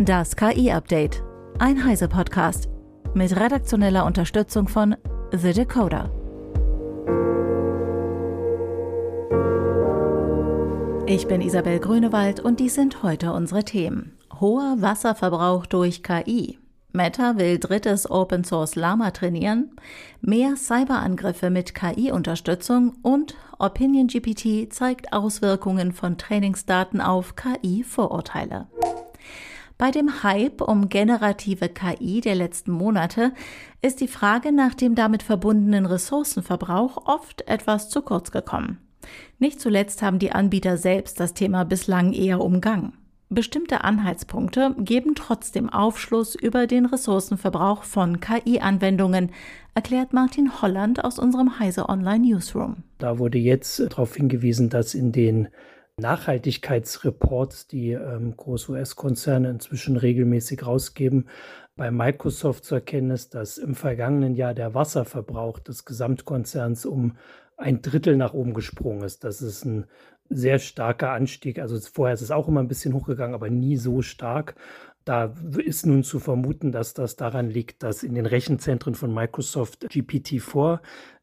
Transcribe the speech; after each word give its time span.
Das 0.00 0.36
KI-Update. 0.36 1.24
Ein 1.58 1.84
Heise-Podcast. 1.84 2.68
Mit 3.14 3.34
redaktioneller 3.34 4.06
Unterstützung 4.06 4.68
von 4.68 4.94
The 5.32 5.52
Decoder. 5.52 6.12
Ich 11.06 11.26
bin 11.26 11.40
Isabel 11.40 11.80
Grünewald 11.80 12.38
und 12.38 12.60
dies 12.60 12.76
sind 12.76 13.02
heute 13.02 13.32
unsere 13.32 13.64
Themen. 13.64 14.16
Hoher 14.38 14.76
Wasserverbrauch 14.78 15.66
durch 15.66 16.04
KI. 16.04 16.60
Meta 16.92 17.36
will 17.36 17.58
drittes 17.58 18.08
Open 18.08 18.44
Source 18.44 18.76
Lama 18.76 19.10
trainieren, 19.10 19.72
mehr 20.20 20.54
Cyberangriffe 20.54 21.50
mit 21.50 21.74
KI-Unterstützung 21.74 22.94
und 23.02 23.34
Opinion 23.58 24.06
GPT 24.06 24.72
zeigt 24.72 25.12
Auswirkungen 25.12 25.92
von 25.92 26.18
Trainingsdaten 26.18 27.00
auf 27.00 27.34
KI-Vorurteile. 27.34 28.68
Bei 29.78 29.92
dem 29.92 30.24
Hype 30.24 30.60
um 30.60 30.88
generative 30.88 31.68
KI 31.68 32.20
der 32.20 32.34
letzten 32.34 32.72
Monate 32.72 33.32
ist 33.80 34.00
die 34.00 34.08
Frage 34.08 34.50
nach 34.50 34.74
dem 34.74 34.96
damit 34.96 35.22
verbundenen 35.22 35.86
Ressourcenverbrauch 35.86 37.06
oft 37.06 37.46
etwas 37.46 37.88
zu 37.88 38.02
kurz 38.02 38.32
gekommen. 38.32 38.78
Nicht 39.38 39.60
zuletzt 39.60 40.02
haben 40.02 40.18
die 40.18 40.32
Anbieter 40.32 40.78
selbst 40.78 41.20
das 41.20 41.32
Thema 41.32 41.64
bislang 41.64 42.12
eher 42.12 42.40
umgangen. 42.40 42.94
Bestimmte 43.30 43.84
Anhaltspunkte 43.84 44.74
geben 44.78 45.14
trotzdem 45.14 45.70
Aufschluss 45.70 46.34
über 46.34 46.66
den 46.66 46.84
Ressourcenverbrauch 46.84 47.84
von 47.84 48.18
KI-Anwendungen, 48.18 49.30
erklärt 49.74 50.12
Martin 50.12 50.60
Holland 50.60 51.04
aus 51.04 51.20
unserem 51.20 51.60
Heise 51.60 51.88
Online 51.88 52.26
Newsroom. 52.26 52.82
Da 52.98 53.20
wurde 53.20 53.38
jetzt 53.38 53.78
darauf 53.78 54.16
hingewiesen, 54.16 54.70
dass 54.70 54.94
in 54.94 55.12
den 55.12 55.48
Nachhaltigkeitsreports, 55.98 57.66
die 57.66 57.92
ähm, 57.92 58.36
große 58.36 58.72
US-Konzerne 58.72 59.50
inzwischen 59.50 59.96
regelmäßig 59.96 60.66
rausgeben, 60.66 61.28
bei 61.76 61.90
Microsoft 61.90 62.64
zur 62.64 62.80
Kenntnis, 62.80 63.28
dass 63.28 63.58
im 63.58 63.74
vergangenen 63.74 64.34
Jahr 64.34 64.54
der 64.54 64.74
Wasserverbrauch 64.74 65.60
des 65.60 65.84
Gesamtkonzerns 65.84 66.86
um 66.86 67.16
ein 67.56 67.82
Drittel 67.82 68.16
nach 68.16 68.34
oben 68.34 68.54
gesprungen 68.54 69.02
ist. 69.02 69.24
Das 69.24 69.42
ist 69.42 69.64
ein 69.64 69.86
sehr 70.28 70.58
starker 70.58 71.12
Anstieg. 71.12 71.58
Also 71.58 71.78
vorher 71.80 72.14
ist 72.14 72.22
es 72.22 72.30
auch 72.30 72.48
immer 72.48 72.60
ein 72.60 72.68
bisschen 72.68 72.94
hochgegangen, 72.94 73.34
aber 73.34 73.50
nie 73.50 73.76
so 73.76 74.02
stark. 74.02 74.56
Da 75.04 75.34
ist 75.56 75.86
nun 75.86 76.02
zu 76.02 76.18
vermuten, 76.18 76.70
dass 76.70 76.94
das 76.94 77.16
daran 77.16 77.48
liegt, 77.48 77.82
dass 77.82 78.02
in 78.02 78.14
den 78.14 78.26
Rechenzentren 78.26 78.94
von 78.94 79.14
Microsoft 79.14 79.86
GPT-4 79.86 80.80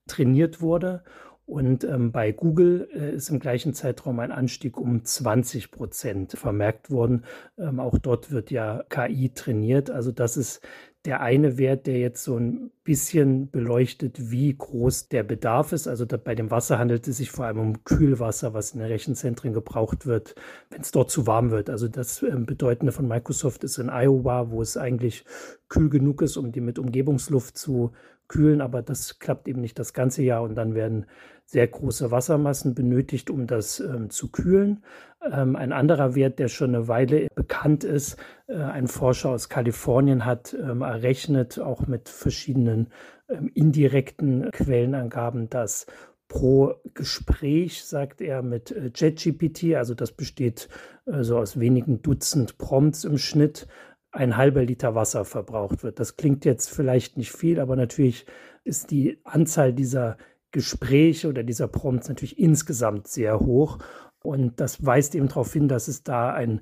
trainiert 0.08 0.62
wurde 0.62 1.03
und 1.46 1.84
ähm, 1.84 2.12
bei 2.12 2.32
Google 2.32 2.90
äh, 2.92 3.16
ist 3.16 3.30
im 3.30 3.40
gleichen 3.40 3.74
Zeitraum 3.74 4.20
ein 4.20 4.32
Anstieg 4.32 4.78
um 4.78 5.04
20 5.04 5.70
Prozent 5.70 6.32
vermerkt 6.32 6.90
worden. 6.90 7.24
Ähm, 7.58 7.80
auch 7.80 8.00
dort 8.00 8.32
wird 8.32 8.50
ja 8.50 8.84
KI 8.90 9.30
trainiert. 9.30 9.92
Also 9.92 10.12
das 10.12 10.38
ist 10.38 10.66
der 11.06 11.22
eine 11.22 11.60
Wert, 11.60 11.86
der 11.86 12.00
jetzt 12.00 12.24
so 12.24 12.38
ein 12.38 12.72
bisschen 12.84 13.52
beleuchtet, 13.52 14.32
wie 14.32 14.56
groß 14.58 15.10
der 15.10 15.22
Bedarf 15.22 15.72
ist. 15.72 15.88
Also 15.88 16.08
bei 16.08 16.34
dem 16.34 16.50
Wasser 16.50 16.80
handelt 16.80 17.08
es 17.08 17.18
sich 17.18 17.30
vor 17.30 17.46
allem 17.46 17.59
um 17.59 17.84
Kühlwasser, 17.84 18.56
was 18.56 18.72
in 18.72 18.80
den 18.80 18.88
Rechenzentren 18.88 19.54
gebraucht 19.54 20.08
wird, 20.08 20.34
wenn 20.72 20.82
es 20.82 20.92
dort 20.92 21.12
zu 21.12 21.28
warm 21.28 21.52
wird. 21.52 21.70
Also 21.70 21.88
das 21.88 22.24
äh, 22.24 22.32
Bedeutende 22.36 22.92
von 22.92 23.08
Microsoft 23.08 23.64
ist 23.64 23.78
in 23.78 23.90
Iowa, 23.90 24.50
wo 24.50 24.64
es 24.64 24.78
eigentlich 24.78 25.26
kühl 25.70 25.90
genug 25.90 26.24
ist, 26.24 26.38
um 26.38 26.52
die 26.52 26.62
mit 26.62 26.80
Umgebungsluft 26.80 27.56
zu 27.56 27.92
kühlen, 28.28 28.62
aber 28.62 28.81
das 28.81 29.20
klappt 29.20 29.48
eben 29.48 29.62
nicht 29.62 29.78
das 29.80 29.94
ganze 29.94 30.23
Jahr 30.23 30.44
und 30.44 30.56
dann 30.56 30.76
werden 30.76 31.06
sehr 31.45 31.68
große 31.68 32.09
Wassermassen 32.12 32.73
benötigt, 32.73 33.30
um 33.30 33.45
das 33.45 33.80
ähm, 33.80 34.09
zu 34.09 34.31
kühlen. 34.31 34.84
Ähm, 35.31 35.56
ein 35.56 35.72
anderer 35.72 36.16
Wert, 36.16 36.40
der 36.40 36.48
schon 36.48 36.73
eine 36.73 36.88
Weile 36.88 37.28
bekannt 37.36 37.84
ist, 37.84 38.18
äh, 38.48 38.56
ein 38.56 38.88
Forscher 38.88 39.30
aus 39.30 39.50
Kalifornien 39.50 40.26
hat 40.26 40.56
ähm, 40.59 40.81
errechnet, 40.81 41.59
auch 41.59 41.86
mit 41.88 42.09
verschiedenen 42.09 42.88
ähm, 43.30 43.52
indirekten 43.53 44.50
Quellenangaben, 44.52 45.50
dass 45.50 45.86
pro 46.28 46.74
Gespräch, 46.94 47.84
sagt 47.86 48.22
er, 48.22 48.42
mit 48.42 48.72
äh, 48.72 48.90
ChatGPT, 48.90 49.75
also 49.75 49.94
das 49.94 50.12
besteht 50.12 50.69
äh, 51.06 51.24
so 51.24 51.38
aus 51.38 51.59
wenigen 51.59 52.02
Dutzend 52.02 52.57
Prompts 52.57 53.03
im 53.03 53.18
Schnitt, 53.18 53.68
ein 54.16 54.38
halber 54.38 54.64
Liter 54.64 54.96
Wasser 54.96 55.26
verbraucht 55.26 55.84
wird. 55.84 56.00
Das 56.00 56.16
klingt 56.16 56.46
jetzt 56.46 56.70
vielleicht 56.70 57.18
nicht 57.18 57.31
viel, 57.31 57.59
aber 57.59 57.76
natürlich 57.76 58.26
ist 58.64 58.92
die 58.92 59.20
Anzahl 59.24 59.74
dieser 59.74 60.18
Gespräche 60.52 61.28
oder 61.28 61.44
dieser 61.44 61.68
Prompts 61.68 62.08
natürlich 62.08 62.40
insgesamt 62.40 63.08
sehr 63.08 63.40
hoch. 63.40 63.80
Und 64.24 64.59
das 64.59 64.86
weist 64.86 65.16
eben 65.16 65.28
darauf 65.28 65.52
hin, 65.52 65.68
dass 65.68 65.88
es 65.88 66.04
da 66.04 66.34
einen 66.34 66.62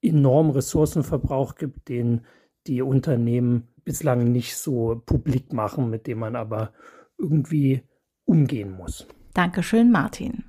enormen 0.00 0.52
Ressourcenverbrauch 0.52 1.54
gibt, 1.56 1.88
den 1.88 2.22
die 2.66 2.82
Unternehmen 2.82 3.68
bislang 3.84 4.32
nicht 4.32 4.56
so 4.56 5.02
publik 5.04 5.52
machen, 5.52 5.90
mit 5.90 6.06
dem 6.06 6.18
man 6.18 6.36
aber 6.36 6.72
irgendwie 7.18 7.82
umgehen 8.24 8.72
muss. 8.72 9.06
Dankeschön, 9.34 9.90
Martin. 9.90 10.44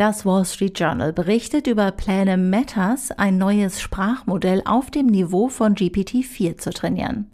Das 0.00 0.24
Wall 0.24 0.46
Street 0.46 0.80
Journal 0.80 1.12
berichtet 1.12 1.66
über 1.66 1.92
Pläne 1.92 2.38
Metas, 2.38 3.10
ein 3.10 3.36
neues 3.36 3.82
Sprachmodell 3.82 4.62
auf 4.64 4.90
dem 4.90 5.04
Niveau 5.04 5.48
von 5.48 5.74
GPT-4 5.74 6.56
zu 6.56 6.70
trainieren. 6.70 7.30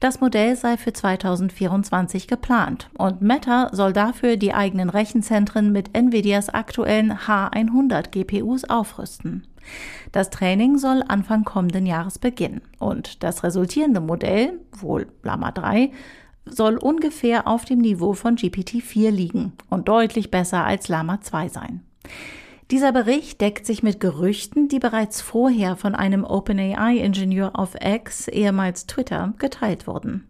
Das 0.00 0.20
Modell 0.20 0.54
sei 0.54 0.76
für 0.76 0.92
2024 0.92 2.28
geplant 2.28 2.90
und 2.98 3.22
Meta 3.22 3.70
soll 3.72 3.94
dafür 3.94 4.36
die 4.36 4.52
eigenen 4.52 4.90
Rechenzentren 4.90 5.72
mit 5.72 5.96
Nvidias 5.96 6.50
aktuellen 6.50 7.14
H100 7.14 8.10
GPUs 8.10 8.64
aufrüsten. 8.64 9.46
Das 10.12 10.28
Training 10.28 10.76
soll 10.76 11.02
Anfang 11.08 11.44
kommenden 11.44 11.86
Jahres 11.86 12.18
beginnen 12.18 12.60
und 12.78 13.22
das 13.22 13.44
resultierende 13.44 14.02
Modell, 14.02 14.60
wohl 14.72 15.06
Llama 15.22 15.52
3, 15.52 15.90
soll 16.44 16.76
ungefähr 16.76 17.48
auf 17.48 17.64
dem 17.64 17.78
Niveau 17.78 18.12
von 18.12 18.36
GPT-4 18.36 19.08
liegen 19.08 19.54
und 19.70 19.88
deutlich 19.88 20.30
besser 20.30 20.66
als 20.66 20.88
Llama 20.88 21.22
2 21.22 21.48
sein. 21.48 21.80
Dieser 22.70 22.92
Bericht 22.92 23.40
deckt 23.40 23.66
sich 23.66 23.82
mit 23.82 23.98
Gerüchten, 23.98 24.68
die 24.68 24.78
bereits 24.78 25.20
vorher 25.20 25.74
von 25.74 25.96
einem 25.96 26.22
OpenAI-Ingenieur 26.22 27.58
auf 27.58 27.74
X, 27.74 28.28
ehemals 28.28 28.86
Twitter, 28.86 29.34
geteilt 29.38 29.88
wurden. 29.88 30.28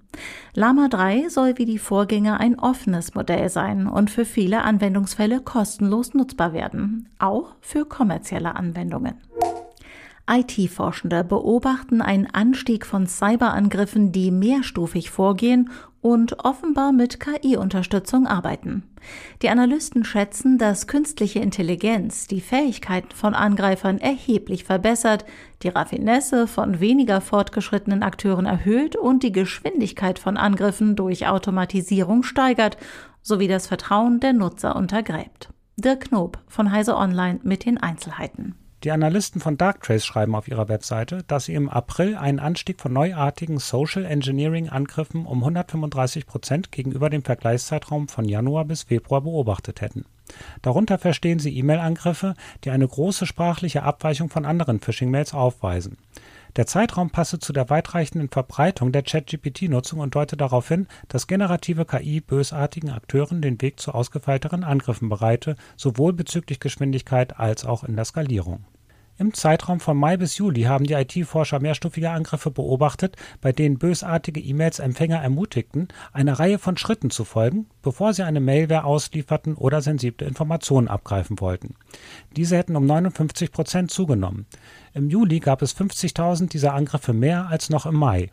Lama 0.54 0.88
3 0.88 1.28
soll 1.28 1.58
wie 1.58 1.66
die 1.66 1.78
Vorgänger 1.78 2.40
ein 2.40 2.58
offenes 2.58 3.14
Modell 3.14 3.50
sein 3.50 3.86
und 3.86 4.10
für 4.10 4.24
viele 4.24 4.62
Anwendungsfälle 4.62 5.40
kostenlos 5.42 6.14
nutzbar 6.14 6.54
werden, 6.54 7.10
auch 7.18 7.54
für 7.60 7.84
kommerzielle 7.84 8.56
Anwendungen. 8.56 9.14
IT-Forschende 10.30 11.24
beobachten 11.24 12.00
einen 12.00 12.26
Anstieg 12.26 12.86
von 12.86 13.06
Cyberangriffen, 13.06 14.12
die 14.12 14.30
mehrstufig 14.30 15.10
vorgehen 15.10 15.70
und 16.02 16.44
offenbar 16.44 16.92
mit 16.92 17.20
KI-Unterstützung 17.20 18.26
arbeiten. 18.26 18.84
Die 19.42 19.50
Analysten 19.50 20.04
schätzen, 20.04 20.58
dass 20.58 20.86
künstliche 20.86 21.40
Intelligenz 21.40 22.26
die 22.26 22.40
Fähigkeiten 22.40 23.14
von 23.14 23.34
Angreifern 23.34 23.98
erheblich 23.98 24.64
verbessert, 24.64 25.24
die 25.62 25.68
Raffinesse 25.68 26.46
von 26.46 26.80
weniger 26.80 27.20
fortgeschrittenen 27.20 28.02
Akteuren 28.02 28.46
erhöht 28.46 28.96
und 28.96 29.22
die 29.22 29.32
Geschwindigkeit 29.32 30.18
von 30.18 30.36
Angriffen 30.36 30.96
durch 30.96 31.26
Automatisierung 31.26 32.22
steigert, 32.22 32.78
sowie 33.22 33.48
das 33.48 33.66
Vertrauen 33.66 34.20
der 34.20 34.32
Nutzer 34.32 34.76
untergräbt. 34.76 35.50
Dirk 35.76 36.08
Knob 36.08 36.38
von 36.46 36.72
Heise 36.72 36.96
Online 36.96 37.40
mit 37.42 37.64
den 37.64 37.78
Einzelheiten. 37.78 38.54
Die 38.82 38.92
Analysten 38.92 39.42
von 39.42 39.58
Darktrace 39.58 40.06
schreiben 40.06 40.34
auf 40.34 40.48
ihrer 40.48 40.70
Webseite, 40.70 41.22
dass 41.26 41.44
sie 41.44 41.54
im 41.54 41.68
April 41.68 42.16
einen 42.16 42.38
Anstieg 42.38 42.80
von 42.80 42.94
neuartigen 42.94 43.58
Social 43.58 44.06
Engineering 44.06 44.70
Angriffen 44.70 45.26
um 45.26 45.40
135 45.40 46.26
Prozent 46.26 46.72
gegenüber 46.72 47.10
dem 47.10 47.22
Vergleichszeitraum 47.22 48.08
von 48.08 48.24
Januar 48.24 48.64
bis 48.64 48.84
Februar 48.84 49.20
beobachtet 49.20 49.82
hätten. 49.82 50.06
Darunter 50.62 50.96
verstehen 50.96 51.40
sie 51.40 51.54
E-Mail-Angriffe, 51.58 52.34
die 52.64 52.70
eine 52.70 52.88
große 52.88 53.26
sprachliche 53.26 53.82
Abweichung 53.82 54.30
von 54.30 54.46
anderen 54.46 54.80
Phishing-Mails 54.80 55.34
aufweisen. 55.34 55.98
Der 56.56 56.66
Zeitraum 56.66 57.10
passe 57.10 57.38
zu 57.38 57.52
der 57.52 57.68
weitreichenden 57.68 58.30
Verbreitung 58.30 58.92
der 58.92 59.02
ChatGPT-Nutzung 59.02 60.00
und 60.00 60.14
deute 60.14 60.38
darauf 60.38 60.68
hin, 60.68 60.88
dass 61.08 61.26
generative 61.26 61.84
KI 61.84 62.20
bösartigen 62.20 62.90
Akteuren 62.90 63.42
den 63.42 63.60
Weg 63.60 63.78
zu 63.78 63.92
ausgefeilteren 63.92 64.64
Angriffen 64.64 65.10
bereite, 65.10 65.56
sowohl 65.76 66.14
bezüglich 66.14 66.60
Geschwindigkeit 66.60 67.38
als 67.38 67.66
auch 67.66 67.84
in 67.84 67.94
der 67.94 68.06
Skalierung. 68.06 68.64
Im 69.20 69.34
Zeitraum 69.34 69.80
von 69.80 69.98
Mai 69.98 70.16
bis 70.16 70.38
Juli 70.38 70.62
haben 70.62 70.86
die 70.86 70.94
IT-Forscher 70.94 71.60
mehrstufige 71.60 72.08
Angriffe 72.08 72.50
beobachtet, 72.50 73.16
bei 73.42 73.52
denen 73.52 73.76
bösartige 73.76 74.40
E-Mails 74.40 74.78
Empfänger 74.78 75.18
ermutigten, 75.18 75.88
eine 76.14 76.38
Reihe 76.38 76.58
von 76.58 76.78
Schritten 76.78 77.10
zu 77.10 77.26
folgen, 77.26 77.66
bevor 77.82 78.14
sie 78.14 78.24
eine 78.24 78.40
Mailware 78.40 78.84
auslieferten 78.84 79.56
oder 79.56 79.82
sensible 79.82 80.26
Informationen 80.26 80.88
abgreifen 80.88 81.38
wollten. 81.38 81.74
Diese 82.34 82.56
hätten 82.56 82.76
um 82.76 82.86
59 82.86 83.52
Prozent 83.52 83.90
zugenommen. 83.90 84.46
Im 84.94 85.10
Juli 85.10 85.38
gab 85.40 85.60
es 85.60 85.76
50.000 85.76 86.48
dieser 86.48 86.72
Angriffe 86.72 87.12
mehr 87.12 87.46
als 87.48 87.68
noch 87.68 87.84
im 87.84 87.96
Mai. 87.96 88.30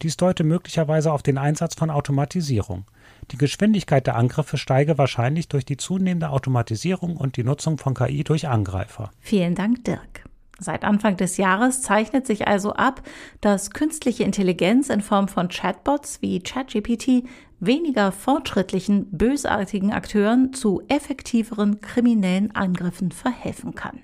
Dies 0.00 0.16
deute 0.16 0.42
möglicherweise 0.42 1.12
auf 1.12 1.22
den 1.22 1.36
Einsatz 1.36 1.74
von 1.74 1.90
Automatisierung. 1.90 2.86
Die 3.30 3.36
Geschwindigkeit 3.36 4.06
der 4.06 4.16
Angriffe 4.16 4.56
steige 4.56 4.96
wahrscheinlich 4.96 5.48
durch 5.48 5.66
die 5.66 5.76
zunehmende 5.76 6.30
Automatisierung 6.30 7.18
und 7.18 7.36
die 7.36 7.44
Nutzung 7.44 7.76
von 7.76 7.92
KI 7.92 8.24
durch 8.24 8.48
Angreifer. 8.48 9.10
Vielen 9.20 9.54
Dank, 9.54 9.84
Dirk. 9.84 10.29
Seit 10.60 10.84
Anfang 10.84 11.16
des 11.16 11.38
Jahres 11.38 11.80
zeichnet 11.80 12.26
sich 12.26 12.46
also 12.46 12.74
ab, 12.74 13.02
dass 13.40 13.70
künstliche 13.70 14.24
Intelligenz 14.24 14.90
in 14.90 15.00
Form 15.00 15.26
von 15.26 15.48
Chatbots 15.48 16.20
wie 16.20 16.40
ChatGPT 16.40 17.24
weniger 17.60 18.12
fortschrittlichen, 18.12 19.06
bösartigen 19.10 19.90
Akteuren 19.92 20.52
zu 20.52 20.82
effektiveren 20.88 21.80
kriminellen 21.80 22.54
Angriffen 22.54 23.10
verhelfen 23.10 23.74
kann. 23.74 24.00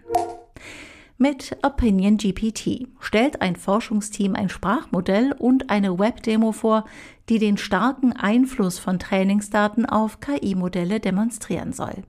Mit 1.19 1.57
Opinion 1.63 2.17
GPT 2.17 2.89
stellt 3.01 3.41
ein 3.43 3.57
Forschungsteam 3.57 4.35
ein 4.35 4.49
Sprachmodell 4.49 5.35
und 5.39 5.71
eine 5.71 5.99
Webdemo 5.99 6.53
vor, 6.53 6.85
die 7.29 7.39
den 7.39 7.57
starken 7.59 8.13
Einfluss 8.13 8.79
von 8.79 8.99
Trainingsdaten 8.99 9.87
auf 9.87 10.21
KI-Modelle 10.21 11.01
demonstrieren 11.01 11.73
soll. 11.73 12.03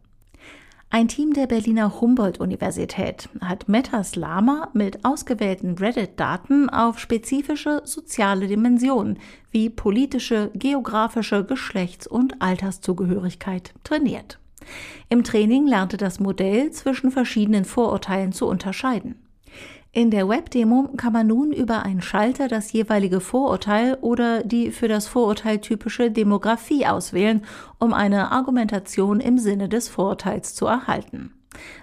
Ein 0.89 1.09
Team 1.09 1.33
der 1.33 1.47
Berliner 1.47 1.99
Humboldt-Universität 1.99 3.27
hat 3.41 3.67
Metas 3.67 4.15
Lama 4.15 4.69
mit 4.71 5.03
ausgewählten 5.03 5.77
Reddit-Daten 5.77 6.69
auf 6.69 6.97
spezifische 6.97 7.81
soziale 7.83 8.47
Dimensionen 8.47 9.19
wie 9.51 9.69
politische, 9.69 10.49
geografische, 10.53 11.43
Geschlechts- 11.43 12.07
und 12.07 12.41
Alterszugehörigkeit 12.41 13.73
trainiert. 13.83 14.39
Im 15.09 15.25
Training 15.25 15.67
lernte 15.67 15.97
das 15.97 16.21
Modell 16.21 16.71
zwischen 16.71 17.11
verschiedenen 17.11 17.65
Vorurteilen 17.65 18.31
zu 18.31 18.47
unterscheiden. 18.47 19.15
In 19.91 20.11
der 20.11 20.27
Webdemo 20.29 20.89
kann 20.97 21.13
man 21.13 21.27
nun 21.27 21.51
über 21.51 21.83
einen 21.83 22.01
Schalter 22.01 22.47
das 22.47 22.71
jeweilige 22.71 23.19
Vorurteil 23.19 23.97
oder 24.01 24.43
die 24.43 24.71
für 24.71 24.87
das 24.87 25.07
Vorurteil 25.07 25.59
typische 25.59 26.11
Demografie 26.11 26.85
auswählen, 26.85 27.43
um 27.79 27.93
eine 27.93 28.31
Argumentation 28.31 29.19
im 29.19 29.37
Sinne 29.37 29.69
des 29.69 29.89
Vorurteils 29.89 30.53
zu 30.53 30.65
erhalten. 30.65 31.33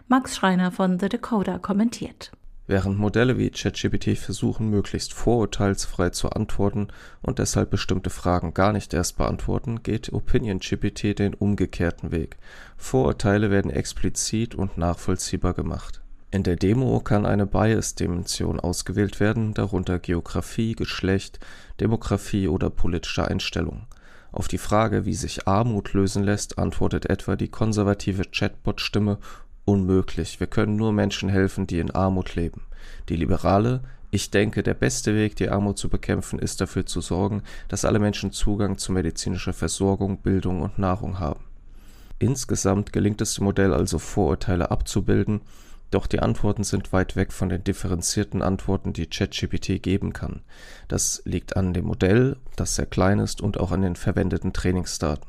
Max 0.07 0.37
Schreiner 0.37 0.71
von 0.71 1.01
The 1.01 1.09
Decoder 1.09 1.59
kommentiert. 1.59 2.31
Während 2.67 2.99
Modelle 2.99 3.37
wie 3.37 3.51
ChatGPT 3.51 4.17
versuchen, 4.17 4.71
möglichst 4.71 5.13
vorurteilsfrei 5.13 6.11
zu 6.11 6.31
antworten 6.31 6.89
und 7.21 7.39
deshalb 7.39 7.71
bestimmte 7.71 8.09
Fragen 8.09 8.55
gar 8.55 8.73
nicht 8.73 8.95
erst 8.95 9.19
beantworten, 9.19 9.83
geht 9.83 10.13
OpinionGPT 10.13 11.19
den 11.19 11.35
umgekehrten 11.35 12.11
Weg. 12.11 12.39
Vorurteile 12.79 13.51
werden 13.51 13.71
explizit 13.71 14.55
und 14.55 14.79
nachvollziehbar 14.79 15.53
gemacht. 15.53 16.04
In 16.35 16.43
der 16.43 16.57
Demo 16.57 16.99
kann 16.99 17.27
eine 17.27 17.47
Bias-Dimension 17.47 18.59
ausgewählt 18.59 19.21
werden, 19.21 19.55
darunter 19.55 20.01
Geografie, 20.01 20.75
Geschlecht, 20.75 21.39
Demografie 21.79 22.49
oder 22.49 22.71
politische 22.71 23.29
Einstellung. 23.29 23.87
Auf 24.33 24.49
die 24.49 24.59
Frage, 24.59 25.07
wie 25.07 25.15
sich 25.15 25.47
Armut 25.47 25.93
lösen 25.93 26.25
lässt, 26.25 26.59
antwortet 26.59 27.07
etwa 27.07 27.37
die 27.37 27.47
konservative 27.47 28.25
Chatbot-Stimme 28.25 29.19
Unmöglich. 29.65 30.41
Wir 30.41 30.49
können 30.49 30.75
nur 30.75 30.93
Menschen 30.93 31.29
helfen, 31.29 31.69
die 31.69 31.79
in 31.79 31.93
Armut 31.93 32.35
leben. 32.35 32.63
Die 33.09 33.17
Liberale, 33.17 33.85
ich 34.11 34.33
denke, 34.33 34.65
der 34.65 34.75
beste 34.75 35.15
Weg, 35.15 35.37
die 35.37 35.51
Armut 35.51 35.79
zu 35.79 35.89
bekämpfen, 35.89 36.41
ist 36.41 36.61
dafür 36.61 36.85
zu 36.85 37.01
sorgen, 37.01 37.45
dass 37.69 37.85
alle 37.85 38.01
Menschen 38.01 38.33
Zugang 38.33 38.77
zu 38.77 38.91
medizinischer 38.91 39.53
Versorgung, 39.53 40.19
Bildung 40.19 40.63
und 40.63 40.81
Nahrung 40.81 41.21
haben. 41.21 41.45
Insgesamt 42.19 42.93
gelingt 42.93 43.21
es 43.21 43.35
dem 43.35 43.45
Modell 43.45 43.73
also 43.73 44.01
Vorurteile 44.01 44.73
abzubilden, 44.73 45.41
doch 45.91 46.07
die 46.07 46.21
Antworten 46.21 46.65
sind 46.65 46.93
weit 46.93 47.15
weg 47.17 47.33
von 47.33 47.49
den 47.49 47.63
differenzierten 47.63 48.43
Antworten, 48.43 48.93
die 48.93 49.07
ChatGPT 49.07 49.83
geben 49.83 50.13
kann. 50.13 50.43
Das 50.89 51.23
liegt 51.25 51.57
an 51.57 51.73
dem 51.73 51.87
Modell, 51.87 52.37
das 52.57 52.75
sehr 52.75 52.87
klein 52.87 53.19
ist, 53.19 53.41
und 53.41 53.61
auch 53.61 53.71
an 53.71 53.83
den 53.83 53.97
verwendeten 53.97 54.53
Trainingsdaten. 54.53 55.29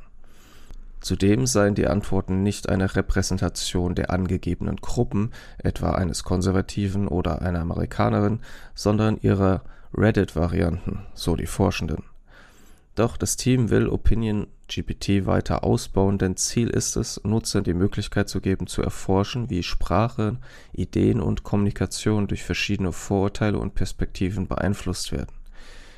Zudem 1.02 1.46
seien 1.46 1.76
die 1.76 1.86
Antworten 1.86 2.42
nicht 2.42 2.68
eine 2.68 2.96
Repräsentation 2.96 3.94
der 3.94 4.10
angegebenen 4.10 4.78
Gruppen, 4.78 5.32
etwa 5.60 5.92
eines 5.92 6.24
Konservativen 6.24 7.08
oder 7.08 7.44
einer 7.44 7.60
Amerikanerin, 7.60 8.40
sondern 8.74 9.20
ihrer 9.22 9.62
Reddit-Varianten, 9.94 11.06
so 11.14 11.36
die 11.36 11.46
Forschenden. 11.46 12.06
Doch 12.96 13.18
das 13.18 13.38
Team 13.38 13.70
will 13.70 13.88
Opinion 13.88 14.48
GPT 14.68 15.26
weiter 15.26 15.64
ausbauen, 15.64 16.18
denn 16.18 16.38
Ziel 16.38 16.70
ist 16.70 16.96
es, 16.96 17.22
Nutzern 17.24 17.64
die 17.64 17.74
Möglichkeit 17.74 18.30
zu 18.30 18.42
geben, 18.42 18.68
zu 18.68 18.82
erforschen, 18.82 19.50
wie 19.50 19.64
Sprache, 19.64 20.38
Ideen 20.74 21.22
und 21.22 21.44
Kommunikation 21.44 22.28
durch 22.28 22.44
verschiedene 22.44 22.92
Vorurteile 22.92 23.60
und 23.60 23.76
Perspektiven 23.76 24.48
beeinflusst 24.48 25.12
werden 25.12 25.34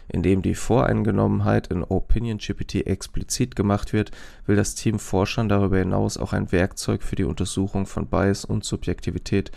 indem 0.09 0.41
die 0.41 0.55
Voreingenommenheit 0.55 1.67
in 1.67 1.83
OpinionGPT 1.83 2.87
explizit 2.87 3.55
gemacht 3.55 3.93
wird, 3.93 4.11
will 4.45 4.55
das 4.55 4.75
Team 4.75 4.99
Forschern 4.99 5.49
darüber 5.49 5.77
hinaus 5.77 6.17
auch 6.17 6.33
ein 6.33 6.51
Werkzeug 6.51 7.03
für 7.03 7.15
die 7.15 7.25
Untersuchung 7.25 7.85
von 7.85 8.07
Bias 8.07 8.45
und 8.45 8.63
Subjektivität 8.63 9.51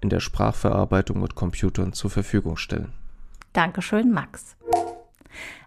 in 0.00 0.08
der 0.08 0.20
Sprachverarbeitung 0.20 1.20
mit 1.20 1.34
Computern 1.34 1.92
zur 1.92 2.10
Verfügung 2.10 2.56
stellen. 2.56 2.92
Dankeschön, 3.52 4.10
Max. 4.10 4.56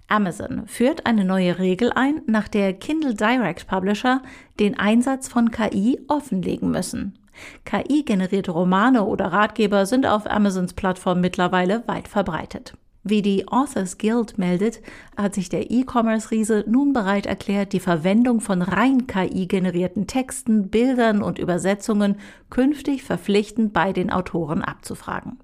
Amazon 0.07 0.67
führt 0.67 1.05
eine 1.05 1.25
neue 1.25 1.57
Regel 1.59 1.91
ein, 1.93 2.21
nach 2.27 2.47
der 2.47 2.73
Kindle 2.73 3.15
Direct 3.15 3.67
Publisher 3.67 4.21
den 4.59 4.77
Einsatz 4.77 5.27
von 5.27 5.51
KI 5.51 5.99
offenlegen 6.07 6.71
müssen. 6.71 7.17
KI-generierte 7.65 8.51
Romane 8.51 9.03
oder 9.03 9.25
Ratgeber 9.27 9.85
sind 9.85 10.05
auf 10.05 10.29
Amazons 10.29 10.73
Plattform 10.73 11.21
mittlerweile 11.21 11.87
weit 11.87 12.07
verbreitet. 12.07 12.77
Wie 13.07 13.21
die 13.21 13.47
Authors 13.47 13.99
Guild 13.99 14.39
meldet, 14.39 14.81
hat 15.15 15.35
sich 15.35 15.49
der 15.49 15.69
E-Commerce-Riese 15.69 16.63
nun 16.67 16.91
bereit 16.91 17.27
erklärt, 17.27 17.73
die 17.73 17.79
Verwendung 17.79 18.41
von 18.41 18.63
rein 18.63 19.05
KI-generierten 19.05 20.07
Texten, 20.07 20.69
Bildern 20.69 21.21
und 21.21 21.37
Übersetzungen 21.37 22.15
künftig 22.49 23.03
verpflichtend 23.03 23.73
bei 23.73 23.93
den 23.93 24.09
Autoren 24.09 24.63
abzufragen. 24.63 25.37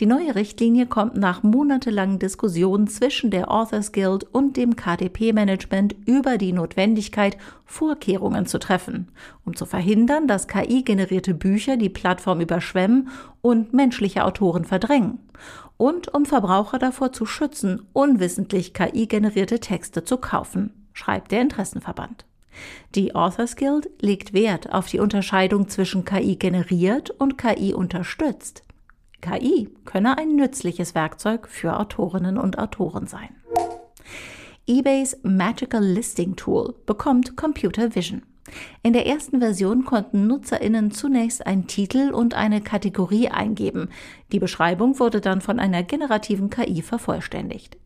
Die 0.00 0.06
neue 0.06 0.34
Richtlinie 0.34 0.86
kommt 0.86 1.16
nach 1.16 1.42
monatelangen 1.42 2.18
Diskussionen 2.18 2.86
zwischen 2.86 3.30
der 3.30 3.50
Authors 3.50 3.92
Guild 3.92 4.24
und 4.32 4.56
dem 4.56 4.76
KDP-Management 4.76 5.96
über 6.06 6.38
die 6.38 6.52
Notwendigkeit, 6.52 7.36
Vorkehrungen 7.64 8.46
zu 8.46 8.58
treffen, 8.58 9.08
um 9.44 9.56
zu 9.56 9.66
verhindern, 9.66 10.28
dass 10.28 10.48
KI-generierte 10.48 11.34
Bücher 11.34 11.76
die 11.76 11.90
Plattform 11.90 12.40
überschwemmen 12.40 13.08
und 13.40 13.72
menschliche 13.72 14.24
Autoren 14.24 14.64
verdrängen 14.64 15.18
und 15.78 16.12
um 16.12 16.26
Verbraucher 16.26 16.78
davor 16.78 17.12
zu 17.12 17.24
schützen, 17.24 17.86
unwissentlich 17.94 18.74
KI-generierte 18.74 19.60
Texte 19.60 20.04
zu 20.04 20.18
kaufen, 20.18 20.88
schreibt 20.92 21.32
der 21.32 21.40
Interessenverband. 21.40 22.26
Die 22.96 23.14
Authors 23.14 23.54
Guild 23.56 23.88
legt 24.00 24.32
Wert 24.34 24.72
auf 24.72 24.88
die 24.88 24.98
Unterscheidung 24.98 25.68
zwischen 25.68 26.04
KI 26.04 26.36
generiert 26.36 27.10
und 27.10 27.38
KI 27.38 27.72
unterstützt. 27.72 28.64
KI 29.20 29.68
könne 29.84 30.18
ein 30.18 30.36
nützliches 30.36 30.94
Werkzeug 30.94 31.48
für 31.48 31.78
Autorinnen 31.78 32.38
und 32.38 32.58
Autoren 32.58 33.06
sein. 33.06 33.30
eBays 34.66 35.18
Magical 35.22 35.82
Listing 35.82 36.36
Tool 36.36 36.74
bekommt 36.86 37.36
Computer 37.36 37.94
Vision. 37.94 38.22
In 38.82 38.92
der 38.92 39.06
ersten 39.06 39.40
Version 39.40 39.84
konnten 39.84 40.26
Nutzerinnen 40.26 40.90
zunächst 40.90 41.46
einen 41.46 41.66
Titel 41.66 42.12
und 42.12 42.34
eine 42.34 42.60
Kategorie 42.60 43.28
eingeben. 43.28 43.88
Die 44.32 44.38
Beschreibung 44.38 44.98
wurde 44.98 45.20
dann 45.20 45.40
von 45.40 45.58
einer 45.58 45.82
generativen 45.82 46.50
KI 46.50 46.82
vervollständigt. 46.82 47.76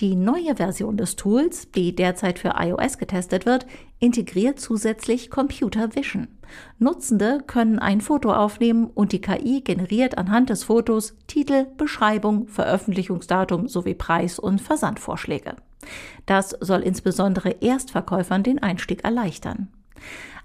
Die 0.00 0.16
neue 0.16 0.56
Version 0.56 0.96
des 0.96 1.16
Tools, 1.16 1.70
die 1.70 1.94
derzeit 1.94 2.38
für 2.38 2.54
iOS 2.58 2.98
getestet 2.98 3.46
wird, 3.46 3.66
integriert 3.98 4.58
zusätzlich 4.58 5.30
Computer 5.30 5.94
Vision. 5.94 6.28
Nutzende 6.78 7.40
können 7.46 7.78
ein 7.78 8.00
Foto 8.00 8.32
aufnehmen 8.32 8.90
und 8.92 9.12
die 9.12 9.20
KI 9.20 9.60
generiert 9.60 10.18
anhand 10.18 10.50
des 10.50 10.64
Fotos 10.64 11.14
Titel, 11.26 11.66
Beschreibung, 11.76 12.48
Veröffentlichungsdatum 12.48 13.68
sowie 13.68 13.94
Preis- 13.94 14.38
und 14.38 14.60
Versandvorschläge. 14.60 15.56
Das 16.26 16.50
soll 16.60 16.80
insbesondere 16.80 17.50
Erstverkäufern 17.60 18.42
den 18.42 18.60
Einstieg 18.60 19.04
erleichtern. 19.04 19.68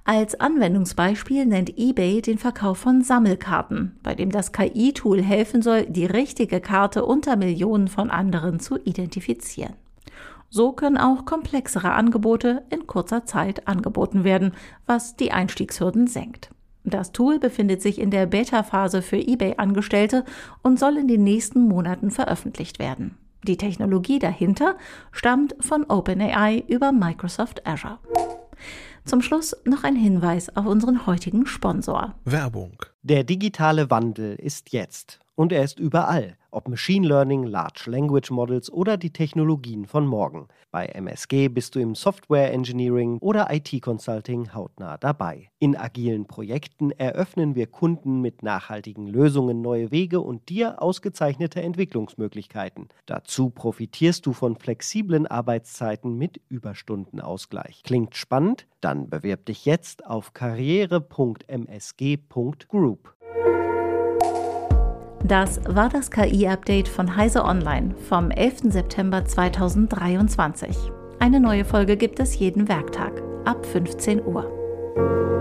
Als 0.09 0.39
Anwendungsbeispiel 0.39 1.45
nennt 1.45 1.77
eBay 1.77 2.21
den 2.21 2.37
Verkauf 2.37 2.77
von 2.77 3.01
Sammelkarten, 3.01 3.97
bei 4.03 4.15
dem 4.15 4.31
das 4.31 4.53
KI-Tool 4.53 5.21
helfen 5.21 5.61
soll, 5.61 5.85
die 5.85 6.05
richtige 6.05 6.61
Karte 6.61 7.03
unter 7.03 7.35
Millionen 7.35 7.89
von 7.89 8.09
anderen 8.09 8.61
zu 8.61 8.77
identifizieren. 8.77 9.73
So 10.49 10.71
können 10.71 10.97
auch 10.97 11.25
komplexere 11.25 11.91
Angebote 11.91 12.63
in 12.69 12.87
kurzer 12.87 13.25
Zeit 13.25 13.67
angeboten 13.67 14.23
werden, 14.23 14.53
was 14.85 15.17
die 15.17 15.33
Einstiegshürden 15.33 16.07
senkt. 16.07 16.51
Das 16.85 17.11
Tool 17.11 17.37
befindet 17.37 17.81
sich 17.81 17.99
in 17.99 18.09
der 18.09 18.27
Beta-Phase 18.27 19.01
für 19.01 19.17
eBay-Angestellte 19.17 20.23
und 20.63 20.79
soll 20.79 20.95
in 20.95 21.09
den 21.09 21.25
nächsten 21.25 21.67
Monaten 21.67 22.11
veröffentlicht 22.11 22.79
werden. 22.79 23.17
Die 23.43 23.57
Technologie 23.57 24.19
dahinter 24.19 24.77
stammt 25.11 25.53
von 25.59 25.83
OpenAI 25.83 26.63
über 26.65 26.93
Microsoft 26.93 27.67
Azure. 27.67 27.99
Zum 29.07 29.21
Schluss 29.21 29.55
noch 29.63 29.85
ein 29.85 29.95
Hinweis 29.95 30.53
auf 30.57 30.65
unseren 30.65 31.07
heutigen 31.07 31.45
Sponsor. 31.45 32.15
Werbung. 32.25 32.83
Der 33.03 33.23
digitale 33.23 33.89
Wandel 33.89 34.35
ist 34.35 34.73
jetzt. 34.73 35.21
Und 35.37 35.51
er 35.51 35.63
ist 35.63 35.79
überall, 35.79 36.35
ob 36.49 36.67
Machine 36.67 37.07
Learning, 37.07 37.43
Large 37.43 37.91
Language 37.91 38.31
Models 38.31 38.73
oder 38.73 38.97
die 38.97 39.13
Technologien 39.13 39.85
von 39.85 40.07
morgen. 40.07 40.47
Bei 40.71 40.87
MSG 40.87 41.49
bist 41.49 41.75
du 41.75 41.79
im 41.79 41.93
Software 41.93 42.51
Engineering 42.51 43.19
oder 43.19 43.53
IT 43.53 43.79
Consulting 43.83 44.55
hautnah 44.55 44.97
dabei. 44.97 45.51
In 45.59 45.75
agilen 45.75 46.25
Projekten 46.25 46.89
eröffnen 46.89 47.53
wir 47.53 47.67
Kunden 47.67 48.19
mit 48.19 48.41
nachhaltigen 48.41 49.05
Lösungen 49.05 49.61
neue 49.61 49.91
Wege 49.91 50.21
und 50.21 50.49
dir 50.49 50.81
ausgezeichnete 50.81 51.61
Entwicklungsmöglichkeiten. 51.61 52.89
Dazu 53.05 53.51
profitierst 53.51 54.25
du 54.25 54.33
von 54.33 54.55
flexiblen 54.55 55.27
Arbeitszeiten 55.27 56.17
mit 56.17 56.41
Überstundenausgleich. 56.49 57.83
Klingt 57.83 58.15
spannend? 58.15 58.65
Dann 58.81 59.07
bewirb 59.07 59.45
dich 59.45 59.65
jetzt 59.65 60.03
auf 60.07 60.33
karriere.msg.group. 60.33 63.16
Das 65.27 65.59
war 65.67 65.89
das 65.89 66.09
KI-Update 66.09 66.87
von 66.87 67.17
Heise 67.17 67.43
Online 67.43 67.93
vom 68.07 68.31
11. 68.31 68.71
September 68.71 69.25
2023. 69.25 70.77
Eine 71.19 71.41
neue 71.41 71.65
Folge 71.65 71.97
gibt 71.97 72.21
es 72.21 72.39
jeden 72.39 72.69
Werktag 72.69 73.21
ab 73.43 73.65
15 73.65 74.25
Uhr. 74.25 75.36